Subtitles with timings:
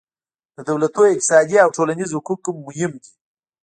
[0.55, 3.11] د دولتونو اقتصادي او ټولنیز حقوق هم مهم دي